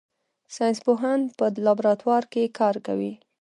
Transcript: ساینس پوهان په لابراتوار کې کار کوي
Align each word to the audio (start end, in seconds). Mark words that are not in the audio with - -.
ساینس 0.55 0.79
پوهان 0.85 1.19
په 1.37 1.45
لابراتوار 1.65 2.23
کې 2.31 2.53
کار 2.59 2.75
کوي 2.87 3.11